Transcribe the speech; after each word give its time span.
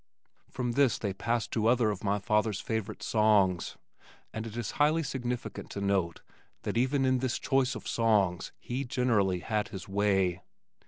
From 0.49 0.71
this 0.71 0.97
they 0.97 1.13
passed 1.13 1.51
to 1.51 1.67
other 1.67 1.91
of 1.91 2.03
my 2.03 2.17
father's 2.17 2.59
favorite 2.59 3.03
songs, 3.03 3.77
and 4.33 4.47
it 4.47 4.57
is 4.57 4.71
highly 4.81 5.03
significant 5.03 5.69
to 5.69 5.79
note 5.79 6.23
that 6.63 6.75
even 6.75 7.05
in 7.05 7.19
this 7.19 7.37
choice 7.37 7.75
of 7.75 7.87
songs 7.87 8.51
he 8.59 8.83
generally 8.83 9.41
had 9.41 9.67
his 9.67 9.87
way. 9.87 10.41